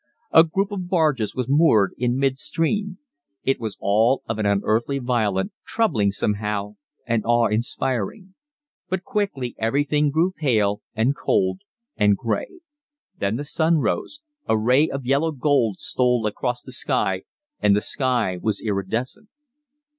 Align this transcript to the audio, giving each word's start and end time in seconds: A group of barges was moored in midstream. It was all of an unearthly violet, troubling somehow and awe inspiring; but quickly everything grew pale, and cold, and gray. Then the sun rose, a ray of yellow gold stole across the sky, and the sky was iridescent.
A 0.31 0.43
group 0.43 0.71
of 0.71 0.89
barges 0.89 1.35
was 1.35 1.45
moored 1.47 1.93
in 1.95 2.17
midstream. 2.17 2.97
It 3.43 3.59
was 3.59 3.77
all 3.79 4.23
of 4.27 4.39
an 4.39 4.47
unearthly 4.47 4.97
violet, 4.97 5.51
troubling 5.63 6.09
somehow 6.09 6.77
and 7.05 7.23
awe 7.23 7.45
inspiring; 7.45 8.33
but 8.89 9.03
quickly 9.03 9.53
everything 9.59 10.09
grew 10.09 10.31
pale, 10.35 10.81
and 10.95 11.15
cold, 11.15 11.61
and 11.97 12.17
gray. 12.17 12.49
Then 13.19 13.35
the 13.35 13.45
sun 13.45 13.77
rose, 13.77 14.21
a 14.47 14.57
ray 14.57 14.89
of 14.89 15.05
yellow 15.05 15.31
gold 15.31 15.77
stole 15.77 16.25
across 16.25 16.63
the 16.63 16.71
sky, 16.71 17.21
and 17.59 17.75
the 17.75 17.79
sky 17.81 18.39
was 18.41 18.59
iridescent. 18.59 19.29